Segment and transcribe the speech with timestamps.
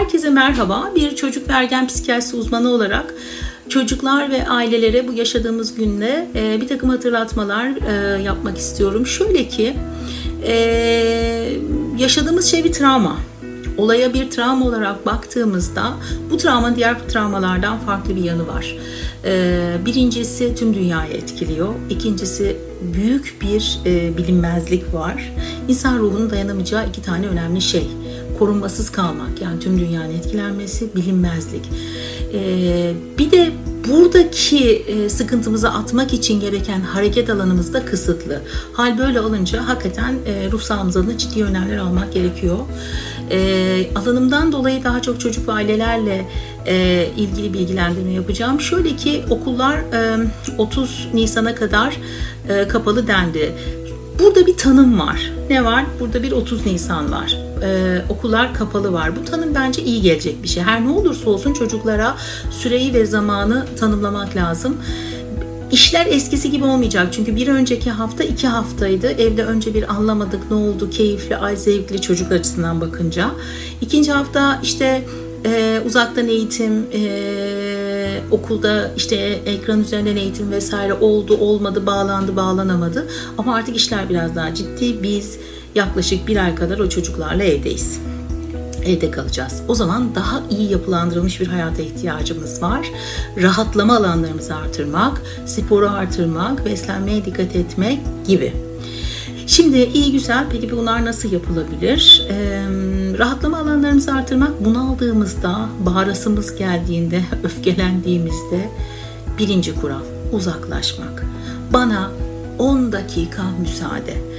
[0.00, 0.92] Herkese merhaba.
[0.94, 3.14] Bir çocuk ve ergen psikiyatrisi uzmanı olarak
[3.68, 9.06] çocuklar ve ailelere bu yaşadığımız günde e, bir takım hatırlatmalar e, yapmak istiyorum.
[9.06, 9.76] Şöyle ki
[10.46, 10.54] e,
[11.98, 13.16] yaşadığımız şey bir travma.
[13.78, 15.92] Olaya bir travma olarak baktığımızda
[16.30, 18.76] bu travma diğer travmalardan farklı bir yanı var.
[19.86, 21.74] Birincisi tüm dünyayı etkiliyor.
[21.90, 22.56] İkincisi
[22.94, 23.78] büyük bir
[24.16, 25.32] bilinmezlik var.
[25.68, 27.86] İnsan ruhunun dayanamayacağı iki tane önemli şey
[28.38, 31.62] korunmasız kalmak yani tüm dünyanın etkilenmesi, bilinmezlik.
[32.34, 33.52] Ee, bir de
[33.88, 38.42] buradaki e, sıkıntımızı atmak için gereken hareket alanımız da kısıtlı.
[38.72, 42.58] Hal böyle olunca hakikaten e, ruh sağlığımıza da ciddi önlemler almak gerekiyor.
[43.30, 46.26] E, alanımdan dolayı daha çok çocuk ve ailelerle
[46.66, 48.60] e, ilgili bilgilendirme yapacağım.
[48.60, 50.18] Şöyle ki okullar e,
[50.58, 51.96] 30 Nisan'a kadar
[52.48, 53.52] e, kapalı dendi.
[54.18, 55.32] Burada bir tanım var.
[55.50, 55.84] Ne var?
[56.00, 57.49] Burada bir 30 Nisan var.
[57.62, 59.16] Ee, okullar kapalı var.
[59.16, 60.62] Bu tanım bence iyi gelecek bir şey.
[60.62, 62.16] Her ne olursa olsun çocuklara
[62.50, 64.76] süreyi ve zamanı tanımlamak lazım.
[65.72, 69.06] İşler eskisi gibi olmayacak çünkü bir önceki hafta iki haftaydı.
[69.06, 73.30] Evde önce bir anlamadık ne oldu keyifli, ay zevkli çocuk açısından bakınca.
[73.80, 75.04] İkinci hafta işte
[75.46, 79.16] e, uzaktan eğitim, e, okulda işte
[79.46, 83.08] ekran üzerinden eğitim vesaire oldu, olmadı, bağlandı, bağlanamadı.
[83.38, 85.02] Ama artık işler biraz daha ciddi.
[85.02, 85.38] Biz
[85.74, 88.00] yaklaşık bir ay kadar o çocuklarla evdeyiz.
[88.84, 89.62] Evde kalacağız.
[89.68, 92.86] O zaman daha iyi yapılandırılmış bir hayata ihtiyacımız var.
[93.42, 98.52] Rahatlama alanlarımızı artırmak, sporu artırmak, beslenmeye dikkat etmek gibi.
[99.46, 102.26] Şimdi iyi güzel peki bunlar nasıl yapılabilir?
[102.30, 102.62] Ee,
[103.18, 108.68] rahatlama alanlarımızı artırmak bunaldığımızda, bağırasımız geldiğinde, öfkelendiğimizde
[109.38, 111.24] birinci kural uzaklaşmak.
[111.72, 112.10] Bana
[112.58, 114.29] 10 dakika müsaade.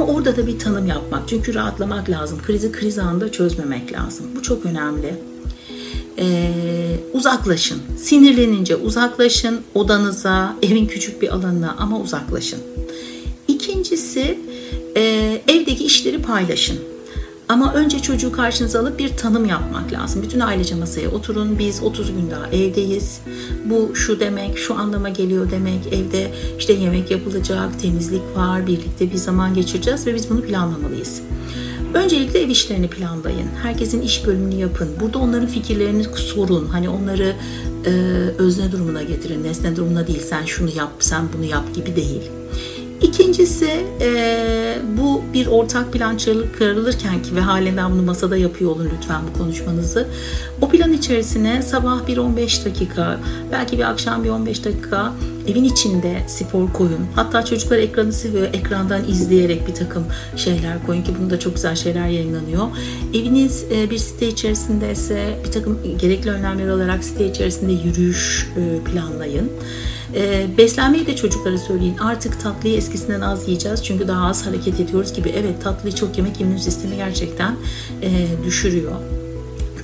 [0.00, 1.28] Ama orada da bir tanım yapmak.
[1.28, 2.38] Çünkü rahatlamak lazım.
[2.46, 4.26] Krizi kriz anında çözmemek lazım.
[4.36, 5.14] Bu çok önemli.
[6.18, 6.50] Ee,
[7.12, 7.78] uzaklaşın.
[7.98, 12.58] Sinirlenince uzaklaşın odanıza, evin küçük bir alanına ama uzaklaşın.
[13.48, 14.38] İkincisi
[14.96, 15.02] e,
[15.48, 16.78] evdeki işleri paylaşın.
[17.50, 20.22] Ama önce çocuğu karşınıza alıp bir tanım yapmak lazım.
[20.22, 21.58] Bütün ailece masaya oturun.
[21.58, 23.20] Biz 30 gün daha evdeyiz.
[23.64, 25.86] Bu şu demek, şu anlama geliyor demek.
[25.86, 31.22] Evde işte yemek yapılacak, temizlik var, birlikte bir zaman geçireceğiz ve biz bunu planlamalıyız.
[31.94, 33.48] Öncelikle ev işlerini planlayın.
[33.62, 34.88] Herkesin iş bölümünü yapın.
[35.00, 36.66] Burada onların fikirlerini sorun.
[36.66, 37.34] Hani onları
[37.86, 37.90] e,
[38.38, 39.44] özne durumuna getirin.
[39.44, 40.22] Nesne durumuna değil.
[40.28, 42.22] Sen şunu yap, sen bunu yap gibi değil.
[43.02, 46.16] İkincisi e, bu bir ortak plan
[46.58, 50.08] kırılırken ki ve halinden bunu masada yapıyor olun lütfen bu konuşmanızı.
[50.60, 53.20] O plan içerisine sabah bir 15 dakika
[53.52, 55.12] belki bir akşam bir 15 dakika
[55.48, 57.06] evin içinde spor koyun.
[57.14, 58.46] Hatta çocuklar ekranı seviyor.
[58.52, 60.04] Ekrandan izleyerek bir takım
[60.36, 62.66] şeyler koyun ki bunda çok güzel şeyler yayınlanıyor.
[63.14, 69.50] Eviniz e, bir site içerisindeyse bir takım gerekli önlemler alarak site içerisinde yürüyüş e, planlayın.
[70.14, 71.98] E, beslenmeyi de çocuklara söyleyin.
[71.98, 75.28] Artık tatlıyı eskisinden az yiyeceğiz çünkü daha az hareket ediyoruz gibi.
[75.28, 77.56] Evet tatlıyı çok yemek immün sistemi gerçekten
[78.02, 78.10] e,
[78.44, 78.92] düşürüyor.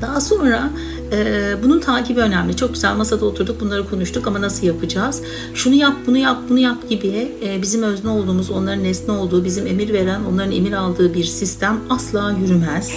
[0.00, 0.70] Daha sonra
[1.12, 2.56] e, bunun takibi önemli.
[2.56, 5.22] Çok güzel masada oturduk bunları konuştuk ama nasıl yapacağız?
[5.54, 9.66] Şunu yap, bunu yap, bunu yap gibi e, bizim özne olduğumuz, onların nesne olduğu, bizim
[9.66, 12.90] emir veren, onların emir aldığı bir sistem asla yürümez.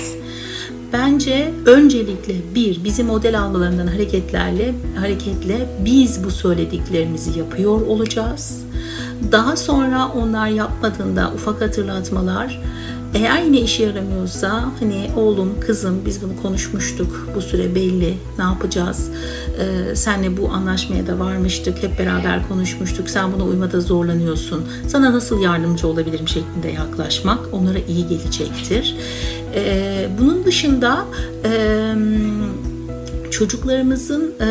[0.94, 8.64] Bence öncelikle bir bizim model almalarından hareketlerle hareketle biz bu söylediklerimizi yapıyor olacağız.
[9.32, 12.62] Daha sonra onlar yapmadığında ufak hatırlatmalar
[13.14, 19.10] eğer yine işe yaramıyorsa hani oğlum kızım biz bunu konuşmuştuk bu süre belli ne yapacağız
[19.60, 25.42] ee, senle bu anlaşmaya da varmıştık hep beraber konuşmuştuk sen buna uymada zorlanıyorsun sana nasıl
[25.42, 28.96] yardımcı olabilirim şeklinde yaklaşmak onlara iyi gelecektir.
[29.56, 31.06] Ee, bunun dışında
[31.46, 31.50] e,
[33.32, 34.48] çocuklarımızın e,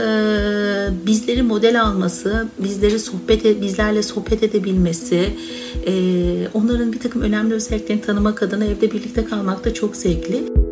[1.07, 5.37] bizleri model alması, bizleri sohbet e, bizlerle sohbet edebilmesi,
[5.87, 5.93] e,
[6.55, 10.68] onların bir takım önemli özelliklerini tanımak adına evde birlikte kalmak da çok zevkli.